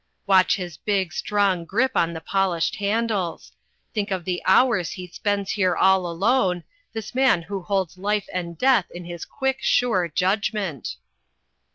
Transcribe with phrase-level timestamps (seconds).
[0.25, 3.51] Watch his big, strong grip on the polished handles!
[3.93, 8.57] Think of the hours he spends here all alone, this man who holds life and
[8.57, 10.95] death in his quick, sure judgment!